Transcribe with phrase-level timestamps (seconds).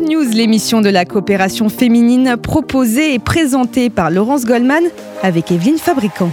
[0.00, 4.84] News, l'émission de la coopération féminine proposée et présentée par Laurence Goldman
[5.22, 6.30] avec Evelyne Fabricant.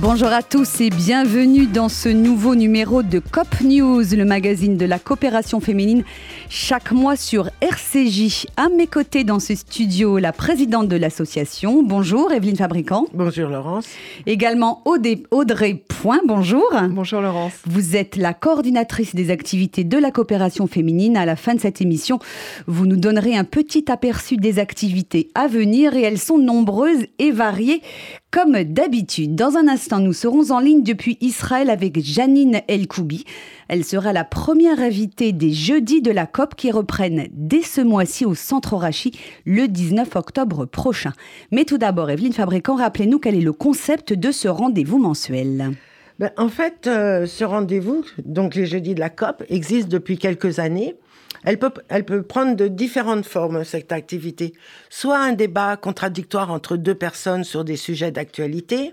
[0.00, 4.86] Bonjour à tous et bienvenue dans ce nouveau numéro de COP News, le magazine de
[4.86, 6.04] la coopération féminine,
[6.48, 8.46] chaque mois sur RCJ.
[8.56, 11.82] À mes côtés dans ce studio, la présidente de l'association.
[11.82, 13.06] Bonjour Evelyne Fabricant.
[13.12, 13.88] Bonjour Laurence.
[14.24, 16.70] Également Audrey Point, bonjour.
[16.90, 17.54] Bonjour Laurence.
[17.66, 21.16] Vous êtes la coordinatrice des activités de la coopération féminine.
[21.16, 22.20] À la fin de cette émission,
[22.68, 27.32] vous nous donnerez un petit aperçu des activités à venir et elles sont nombreuses et
[27.32, 27.82] variées
[28.30, 29.34] comme d'habitude.
[29.34, 33.24] Dans un instant, nous serons en ligne depuis Israël avec Janine Elkoubi.
[33.68, 38.26] Elle sera la première invitée des jeudis de la COP qui reprennent dès ce mois-ci
[38.26, 41.12] au Centre Rachi le 19 octobre prochain.
[41.50, 45.72] Mais tout d'abord, Evelyne Fabricant, rappelez-nous quel est le concept de ce rendez-vous mensuel.
[46.18, 50.58] Ben, en fait, euh, ce rendez-vous, donc les jeudis de la COP, existe depuis quelques
[50.58, 50.96] années.
[51.44, 54.52] Elle peut prendre de différentes formes, cette activité.
[54.90, 58.92] Soit un débat contradictoire entre deux personnes sur des sujets d'actualité,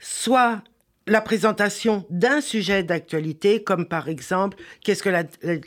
[0.00, 0.62] soit
[1.06, 5.10] la présentation d'un sujet d'actualité, comme par exemple qu'est-ce que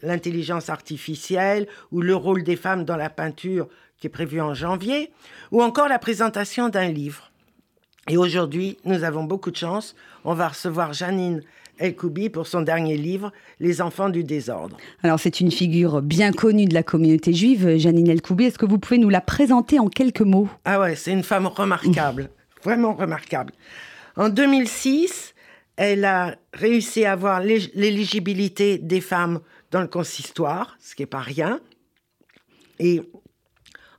[0.03, 3.67] l'intelligence artificielle ou le rôle des femmes dans la peinture
[3.99, 5.11] qui est prévu en janvier,
[5.51, 7.31] ou encore la présentation d'un livre.
[8.09, 9.95] Et aujourd'hui, nous avons beaucoup de chance.
[10.25, 11.43] On va recevoir Janine
[11.77, 14.77] El-Koubi pour son dernier livre, Les enfants du désordre.
[15.03, 18.45] Alors c'est une figure bien connue de la communauté juive, Janine El-Koubi.
[18.45, 20.49] Est-ce que vous pouvez nous la présenter en quelques mots?
[20.65, 22.29] Ah ouais, c'est une femme remarquable,
[22.63, 23.53] vraiment remarquable.
[24.15, 25.33] En 2006,
[25.77, 31.19] elle a réussi à avoir l'éligibilité des femmes dans le consistoire, ce qui n'est pas
[31.19, 31.59] rien.
[32.79, 33.01] Et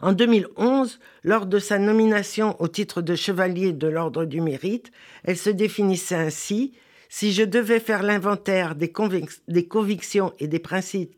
[0.01, 4.91] en 2011, lors de sa nomination au titre de chevalier de l'Ordre du Mérite,
[5.25, 6.73] elle se définissait ainsi
[7.09, 11.15] si je devais faire l'inventaire des, convictions et des principes,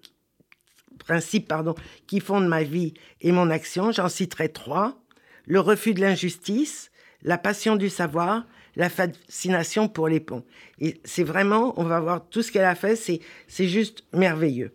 [2.07, 5.01] qui fondent ma vie et mon action, j'en citerai trois.
[5.47, 6.91] Le refus de l'injustice,
[7.25, 8.45] la passion du savoir,
[8.77, 10.45] la fascination pour les ponts.
[10.81, 14.75] Et c'est vraiment, on va voir tout ce qu'elle a fait, c'est juste merveilleux.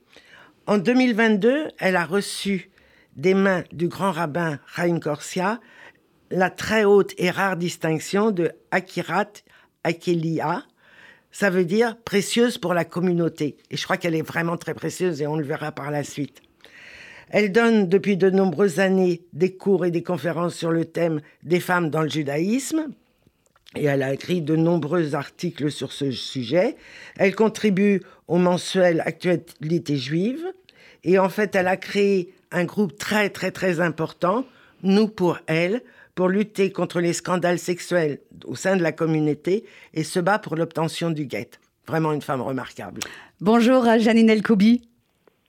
[0.68, 2.70] En 2022, elle a reçu
[3.16, 5.60] des mains du grand rabbin Chaim Korsia
[6.32, 9.32] la très haute et rare distinction de Akirat
[9.84, 10.64] Akelia,
[11.32, 13.58] ça veut dire précieuse pour la communauté.
[13.70, 16.42] Et je crois qu'elle est vraiment très précieuse et on le verra par la suite.
[17.30, 21.60] Elle donne depuis de nombreuses années des cours et des conférences sur le thème des
[21.60, 22.88] femmes dans le judaïsme.
[23.76, 26.76] Et elle a écrit de nombreux articles sur ce sujet.
[27.18, 30.44] Elle contribue au mensuel Actualité juive.
[31.04, 34.46] Et en fait, elle a créé un groupe très, très, très important,
[34.82, 35.84] Nous pour elle,
[36.16, 40.56] pour lutter contre les scandales sexuels au sein de la communauté et se bat pour
[40.56, 41.52] l'obtention du guet.
[41.88, 43.02] Vraiment une femme remarquable.
[43.40, 44.89] Bonjour Janine Elkoubi.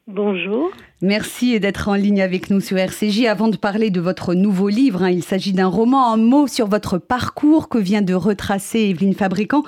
[0.06, 0.70] Bonjour.
[1.02, 3.26] Merci d'être en ligne avec nous sur RCJ.
[3.26, 6.66] Avant de parler de votre nouveau livre, hein, il s'agit d'un roman, un mot sur
[6.66, 9.62] votre parcours que vient de retracer Evelyne Fabricant.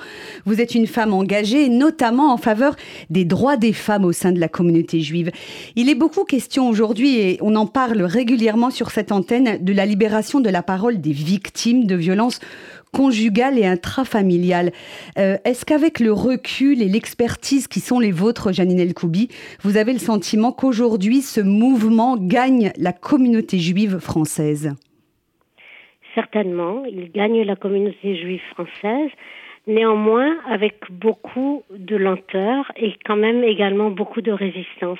[0.45, 2.75] Vous êtes une femme engagée, notamment en faveur
[3.09, 5.31] des droits des femmes au sein de la communauté juive.
[5.75, 9.85] Il est beaucoup question aujourd'hui, et on en parle régulièrement sur cette antenne, de la
[9.85, 12.39] libération de la parole des victimes de violences
[12.93, 14.71] conjugale et intrafamiliale.
[15.17, 19.27] Euh, est-ce qu'avec le recul et l'expertise qui sont les vôtres, Janine Elkoubi,
[19.63, 24.75] vous avez le sentiment qu'aujourd'hui, ce mouvement gagne la communauté juive française?
[26.15, 29.09] Certainement, il gagne la communauté juive française,
[29.65, 34.99] néanmoins avec beaucoup de lenteur et quand même également beaucoup de résistance.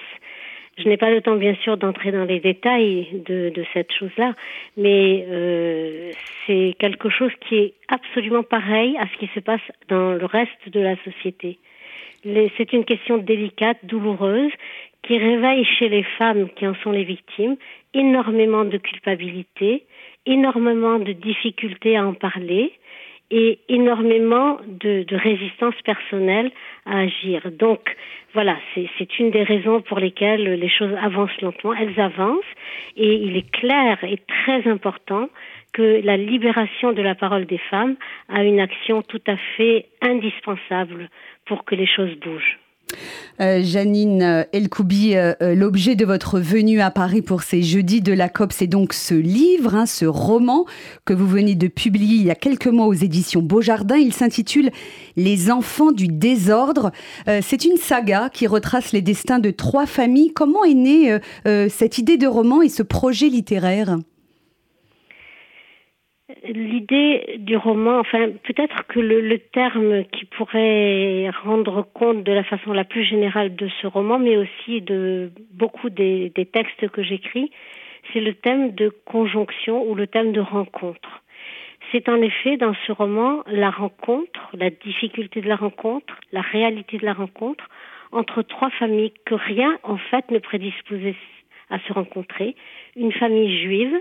[0.78, 4.34] Je n'ai pas le temps, bien sûr, d'entrer dans les détails de, cette chose-là,
[4.76, 6.12] mais euh,
[6.46, 10.70] c'est quelque chose qui est absolument pareil à ce qui se passe dans le reste
[10.70, 11.60] de la société.
[12.58, 14.52] C'est une question délicate, douloureuse,
[15.04, 17.58] qui réveille chez les femmes qui en sont les victimes
[17.94, 19.84] énormément de culpabilité,
[20.26, 22.72] énormément de difficultés à en parler,
[23.32, 26.52] et énormément de, résistance personnelle
[26.86, 27.50] à agir.
[27.52, 27.96] Donc
[28.34, 31.74] voilà, c'est une des raisons pour lesquelles les choses avancent lentement.
[31.74, 32.44] Elles avancent
[32.96, 35.30] et il est clair et très important
[35.74, 37.96] que la libération de la parole des femmes
[38.30, 41.10] a une action tout à fait indispensable
[41.46, 42.60] pour que les choses bougent.
[43.42, 48.14] Euh, Janine euh, Elkoubi, euh, l'objet de votre venue à Paris pour ces jeudis de
[48.14, 50.66] la COP, c'est donc ce livre, hein, ce roman
[51.06, 53.98] que vous venez de publier il y a quelques mois aux éditions Beaujardin.
[53.98, 54.70] Il s'intitule
[55.16, 56.92] Les enfants du désordre.
[57.42, 60.32] c'est une saga qui retrace les destins de trois familles.
[60.34, 61.18] Comment est née
[61.70, 63.98] cette idée de roman et ce projet littéraire?
[66.44, 72.74] L'idée du roman, enfin peut-être que le, terme qui pourrait rendre compte de la façon
[72.74, 77.52] la plus générale de ce roman, mais aussi de beaucoup des, des textes que j'écris,
[78.12, 81.24] c'est le thème de conjonction ou le thème de rencontre.
[81.92, 86.98] C'est en effet dans ce roman la rencontre, la difficulté de la rencontre, la réalité
[86.98, 87.70] de la rencontre
[88.12, 91.16] entre trois familles que rien en fait ne prédisposait
[91.70, 92.56] à se rencontrer.
[92.96, 93.96] Une famille juive,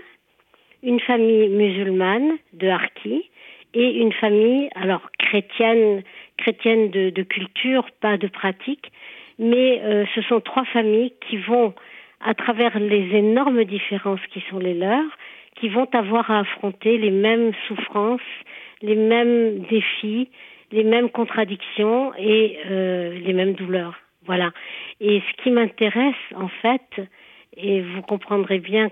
[0.83, 3.31] une famille musulmane de Harki
[3.75, 6.03] et une famille alors chrétienne,
[6.37, 8.93] chrétienne de, culture, pas de pratique,
[9.39, 11.75] mais euh, ce sont trois familles qui vont,
[12.21, 15.17] à travers les énormes différences qui sont les leurs,
[15.57, 18.21] qui vont avoir à affronter les mêmes souffrances,
[18.83, 20.29] les mêmes défis,
[20.71, 23.95] les mêmes contradictions et euh, les mêmes douleurs.
[24.27, 24.53] Voilà.
[25.01, 27.01] Et ce qui m'intéresse, en fait,
[27.57, 28.91] et vous comprendrez bien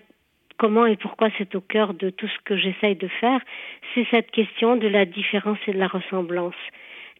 [0.60, 3.40] comment et pourquoi c'est au cœur de tout ce que j'essaye de faire,
[3.94, 6.60] c'est cette question de la différence et de la ressemblance.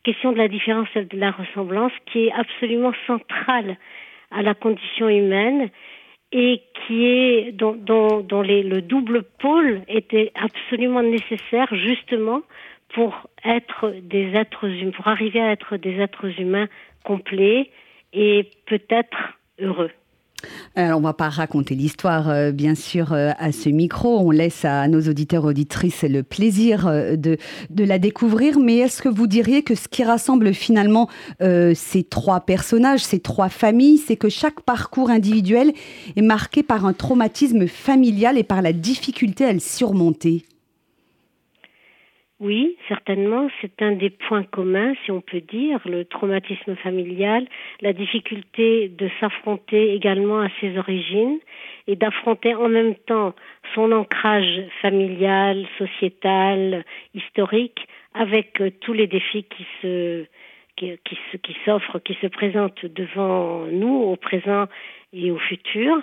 [0.04, 3.78] Question de la différence et de la ressemblance qui est absolument centrale
[4.30, 5.70] à la condition humaine
[6.32, 12.42] et qui est dont, les, le double pôle était absolument nécessaire justement
[12.92, 16.68] pour être des êtres humains, pour arriver à être des êtres humains
[17.04, 17.70] complets
[18.12, 19.90] et peut-être heureux.
[20.76, 24.18] Alors, on va pas raconter l'histoire, euh, bien sûr, euh, à ce micro.
[24.20, 27.38] On laisse à nos auditeurs auditrices le plaisir euh, de
[27.84, 28.58] la découvrir.
[28.58, 31.08] Mais est-ce que vous diriez que ce qui rassemble finalement
[31.40, 35.72] ces trois personnages, ces trois familles, c'est que chaque parcours individuel
[36.16, 40.44] est marqué par un traumatisme familial et par la difficulté à le surmonter?
[42.40, 47.46] Oui, certainement, c'est un des points communs, si on peut dire, le traumatisme familial,
[47.82, 51.38] la difficulté de s'affronter également à ses origines
[51.86, 53.34] et d'affronter en même temps
[53.74, 60.24] son ancrage familial, sociétal, historique, avec euh, tous les défis qui se
[60.76, 60.98] qui,
[61.42, 64.64] qui s'offrent, qui se présentent devant nous au présent
[65.12, 66.00] et au futur.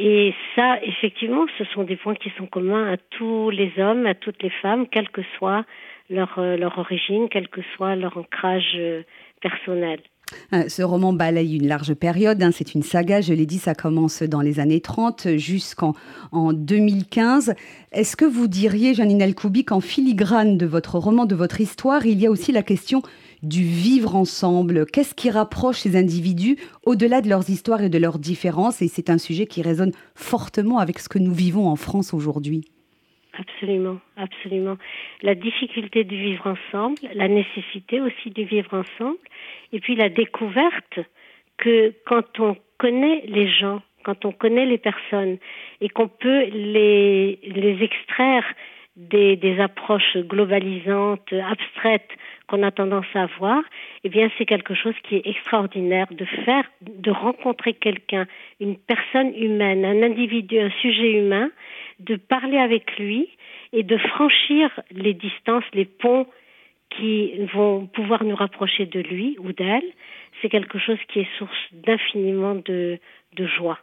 [0.00, 4.14] Et ça, effectivement, ce sont des points qui sont communs à tous les hommes, à
[4.14, 5.64] toutes les femmes, quelle que soit
[6.08, 9.02] leur, euh, leur origine, quel que soit leur ancrage euh,
[9.42, 9.98] personnel.
[10.52, 12.50] Euh, ce roman balaye une large période, hein.
[12.52, 15.94] c'est une saga, je l'ai dit, ça commence dans les années 30 jusqu'en
[16.30, 17.54] en 2015.
[17.90, 22.20] Est-ce que vous diriez, Janine Elkoubi, qu'en filigrane de votre roman, de votre histoire, il
[22.20, 23.02] y a aussi la question
[23.42, 28.18] du vivre ensemble Qu'est-ce qui rapproche ces individus au-delà de leurs histoires et de leurs
[28.18, 28.82] différences?
[28.82, 32.64] Et c'est un sujet qui résonne fortement avec ce que nous vivons en France aujourd'hui.
[33.38, 34.76] Absolument, absolument.
[35.22, 39.18] La difficulté de vivre ensemble, la nécessité aussi de vivre ensemble,
[39.72, 40.98] et puis la découverte
[41.56, 45.38] que quand on connaît les gens, quand on connaît les personnes
[45.80, 48.44] et qu'on peut les, les extraire
[48.96, 52.10] des, des approches globalisantes, abstraites
[52.48, 53.62] qu'on a tendance à avoir,
[54.04, 58.26] eh bien, c'est quelque chose qui est extraordinaire de faire, de rencontrer quelqu'un,
[58.58, 61.50] une personne humaine, un individu, un sujet humain,
[62.00, 63.28] de parler avec lui
[63.72, 66.26] et de franchir les distances, les ponts
[66.90, 69.84] qui vont pouvoir nous rapprocher de lui ou d'elle.
[70.40, 72.98] C'est quelque chose qui est source d'infiniment de,
[73.36, 73.78] de joie.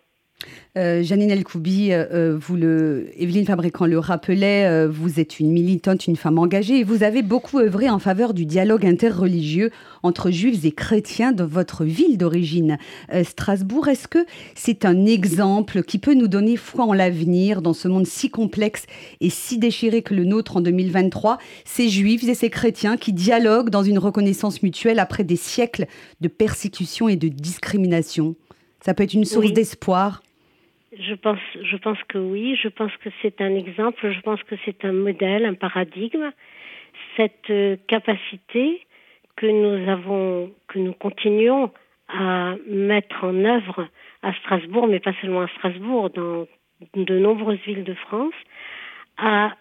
[0.77, 6.07] Euh, Janine Elkoubi, euh, euh, vous le, Evelyne Fabricant le rappelait, vous êtes une militante,
[6.07, 9.71] une femme engagée et vous avez beaucoup œuvré en faveur du dialogue interreligieux
[10.03, 12.77] entre juifs et chrétiens dans votre ville d'origine,
[13.23, 13.87] Strasbourg.
[13.87, 18.05] Est-ce que c'est un exemple qui peut nous donner foi en l'avenir dans ce monde
[18.05, 18.85] si complexe
[19.21, 23.69] et si déchiré que le nôtre en 2023 Ces juifs et ces chrétiens qui dialoguent
[23.69, 25.85] dans une reconnaissance mutuelle après des siècles
[26.21, 28.35] de persécution et de discrimination?
[28.85, 30.21] Ça peut être une source d'espoir
[30.99, 32.57] je pense, je pense que oui.
[32.61, 34.11] Je pense que c'est un exemple.
[34.11, 36.31] Je pense que c'est un modèle, un paradigme.
[37.17, 38.85] Cette euh, capacité
[39.35, 41.71] que nous avons, que nous continuons
[42.07, 43.87] à mettre en œuvre
[44.21, 46.47] à Strasbourg, mais pas seulement à Strasbourg, dans
[46.93, 48.33] de nombreuses villes de France,
[49.17, 49.55] à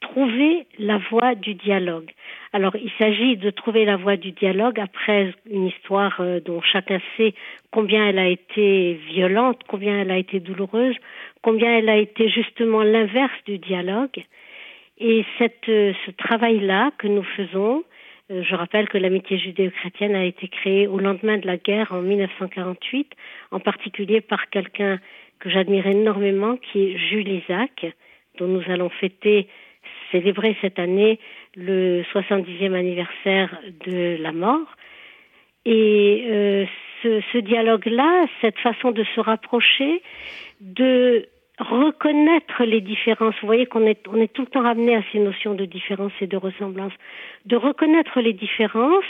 [0.00, 2.10] trouver la voie du dialogue.
[2.52, 6.98] Alors, il s'agit de trouver la voie du dialogue après une histoire euh, dont chacun
[7.16, 7.34] sait
[7.70, 10.96] combien elle a été violente, combien elle a été douloureuse,
[11.42, 14.24] combien elle a été justement l'inverse du dialogue.
[14.98, 17.84] Et cette, euh, ce travail-là que nous faisons,
[18.30, 22.00] euh, je rappelle que l'amitié judéo-chrétienne a été créée au lendemain de la guerre en
[22.00, 23.12] 1948,
[23.50, 24.98] en particulier par quelqu'un
[25.38, 27.86] que j'admire énormément, qui est Jules Isaac,
[28.38, 29.48] dont nous allons fêter
[30.12, 31.18] célébrer cette année
[31.56, 34.66] le 70e anniversaire de la mort.
[35.64, 36.66] Et euh,
[37.02, 40.02] ce, ce dialogue-là, cette façon de se rapprocher,
[40.60, 43.34] de reconnaître les différences.
[43.40, 46.12] Vous voyez qu'on est, on est tout le temps ramené à ces notions de différence
[46.20, 46.92] et de ressemblance.
[47.46, 49.04] De reconnaître les différences,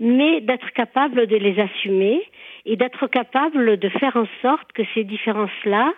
[0.00, 2.22] mais d'être capable de les assumer
[2.66, 5.92] et d'être capable de faire en sorte que ces différences-là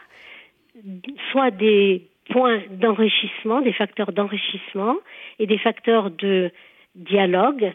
[1.30, 4.96] soient des points d'enrichissement, des facteurs d'enrichissement
[5.38, 6.50] et des facteurs de
[6.94, 7.72] dialogue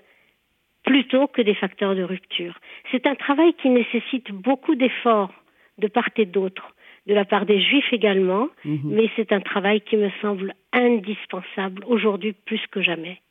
[0.84, 2.60] plutôt que des facteurs de rupture.
[2.91, 5.34] C'est un travail qui nécessite beaucoup d'efforts
[5.77, 6.74] de part et d'autre,
[7.08, 8.81] de la part des juifs également, mhm.
[8.86, 13.22] mais c'est un travail qui me semble indispensable aujourd'hui plus que jamais.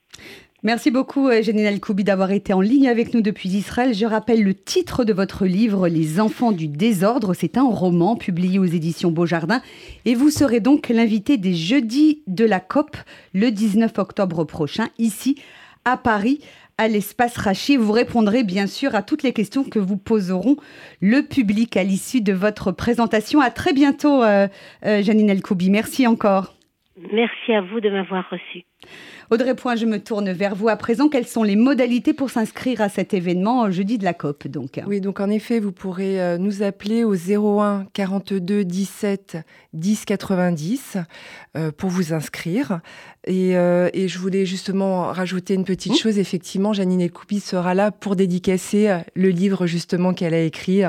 [0.62, 3.94] Merci beaucoup, euh, Janine Koubi, d'avoir été en ligne avec nous depuis Israël.
[3.94, 7.32] Je rappelle le titre de votre livre, Les enfants du désordre.
[7.32, 9.62] C'est un roman publié aux éditions Beaujardin.
[10.04, 12.94] Et vous serez donc l'invité des jeudis de la COP
[13.32, 15.36] le 19 octobre prochain, ici
[15.86, 16.40] à Paris,
[16.76, 17.78] à l'espace Rachi.
[17.78, 20.56] Vous répondrez bien sûr à toutes les questions que vous poseront
[21.00, 23.40] le public à l'issue de votre présentation.
[23.40, 24.46] À très bientôt, euh,
[24.84, 25.70] euh, Janine Elkoubi.
[25.70, 26.54] Merci encore.
[27.12, 28.64] Merci à vous de m'avoir reçu.
[29.30, 31.08] Audrey Point, je me tourne vers vous à présent.
[31.08, 35.00] Quelles sont les modalités pour s'inscrire à cet événement jeudi de la COP donc Oui,
[35.00, 39.38] donc en effet, vous pourrez euh, nous appeler au 01 42 17
[39.72, 40.98] 10 90
[41.76, 42.80] pour vous inscrire.
[43.28, 45.96] Euh, et, je voulais justement rajouter une petite mmh.
[45.96, 46.18] chose.
[46.18, 50.82] Effectivement, Janine Elkoubi sera là pour dédicacer euh, le livre justement qu'elle a écrit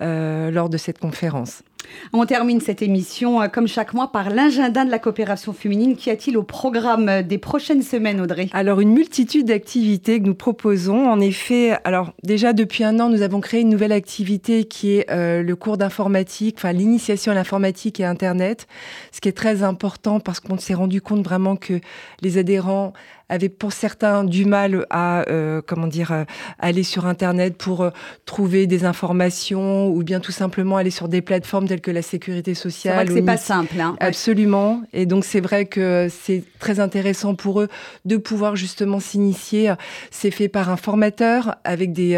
[0.00, 1.62] lors de cette conférence.
[2.12, 5.96] On termine cette émission, euh, comme chaque mois, par l'agenda de la coopération féminine.
[5.96, 8.48] Qu'y a-t-il au programme euh, des prochaines semaines, Audrey?
[8.52, 11.08] Alors, une multitude d'activités que nous proposons.
[11.08, 15.10] En effet, alors déjà depuis un an, nous avons créé une nouvelle activité qui est
[15.10, 18.66] euh, le cours d'informatique, enfin l'initiation à l'informatique et Internet,
[19.10, 21.80] ce qui est très important parce qu'on s'est rendu compte vraiment que
[22.20, 22.92] les adhérents
[23.32, 26.24] avaient pour certains du mal à euh, comment dire euh,
[26.58, 27.90] aller sur internet pour euh,
[28.26, 32.54] trouver des informations ou bien tout simplement aller sur des plateformes telles que la sécurité
[32.54, 32.92] sociale.
[32.92, 33.80] C'est vrai que c'est pas simple.
[33.80, 33.96] Hein.
[34.00, 34.82] Absolument.
[34.92, 37.68] Et donc c'est vrai que c'est très intéressant pour eux
[38.04, 39.72] de pouvoir justement s'initier.
[40.10, 42.12] C'est fait par un formateur avec des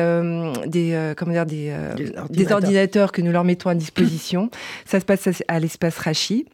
[0.66, 2.28] des comment dire des, ordinateurs.
[2.28, 4.50] des ordinateurs que nous leur mettons à disposition.
[4.84, 6.46] Ça se passe à l'espace Rachi.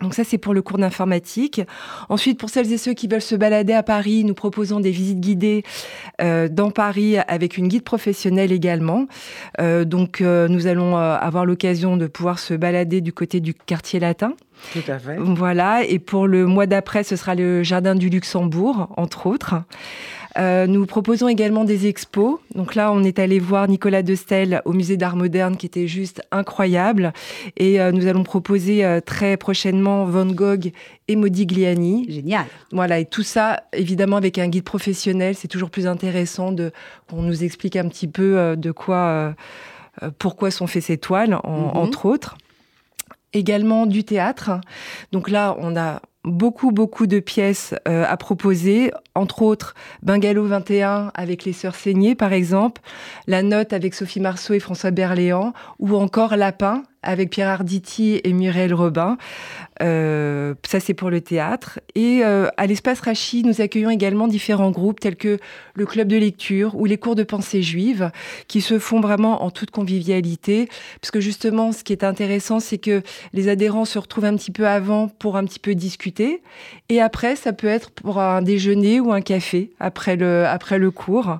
[0.00, 1.60] Donc ça, c'est pour le cours d'informatique.
[2.08, 5.20] Ensuite, pour celles et ceux qui veulent se balader à Paris, nous proposons des visites
[5.20, 5.62] guidées
[6.20, 9.06] euh, dans Paris avec une guide professionnelle également.
[9.60, 14.00] Euh, donc, euh, nous allons avoir l'occasion de pouvoir se balader du côté du quartier
[14.00, 14.34] latin.
[14.72, 15.16] Tout à fait.
[15.18, 15.84] Voilà.
[15.84, 19.54] Et pour le mois d'après, ce sera le jardin du Luxembourg, entre autres.
[20.36, 22.38] Euh, nous proposons également des expos.
[22.54, 26.22] Donc là, on est allé voir Nicolas Destel au musée d'art moderne qui était juste
[26.30, 27.12] incroyable.
[27.56, 30.72] Et euh, nous allons proposer euh, très prochainement Van Gogh
[31.08, 32.06] et Modigliani.
[32.08, 32.46] Génial.
[32.72, 35.34] Voilà, et tout ça, évidemment, avec un guide professionnel.
[35.34, 36.72] C'est toujours plus intéressant de
[37.08, 39.34] qu'on nous explique un petit peu de quoi,
[40.18, 41.40] pourquoi sont faites ces toiles, mhm.
[41.44, 42.36] entre autres
[43.34, 44.52] également du théâtre.
[45.12, 51.12] Donc là, on a beaucoup, beaucoup de pièces euh, à proposer, entre autres Bungalow 21
[51.14, 52.80] avec les Sœurs Saignées, par exemple,
[53.26, 58.32] La Note avec Sophie Marceau et François Berléand, ou encore Lapin avec Pierre Arditi et
[58.32, 59.16] Muriel Robin.
[59.82, 61.80] Euh, ça, c'est pour le théâtre.
[61.94, 65.38] Et euh, à l'espace Rachi, nous accueillons également différents groupes tels que
[65.74, 68.10] le club de lecture ou les cours de pensée juive
[68.48, 70.68] qui se font vraiment en toute convivialité.
[71.00, 74.52] Parce que justement, ce qui est intéressant, c'est que les adhérents se retrouvent un petit
[74.52, 76.42] peu avant pour un petit peu discuter.
[76.88, 80.90] Et après, ça peut être pour un déjeuner ou un café après le, après le
[80.90, 81.38] cours.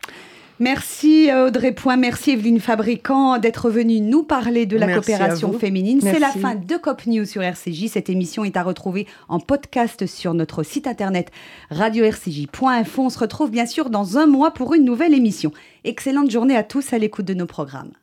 [0.62, 6.00] Merci euh, Audrey Point, merci Evelyne Fabricant d'être venue nous parler de la coopération féminine.
[6.02, 7.88] C'est la fin de COP News sur RCJ.
[7.88, 11.32] Cette émission est à retrouver en podcast sur notre site internet
[11.72, 13.02] radio-rcj.info.
[13.02, 15.52] On se retrouve bien sûr dans un mois pour une nouvelle émission.
[15.84, 17.94] Excellente journée à tous à l'écoute de nos programmes.